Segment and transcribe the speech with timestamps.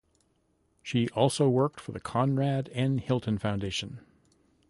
[0.81, 2.97] She also worked for the Conrad N.
[2.97, 3.99] Hilton Foundation.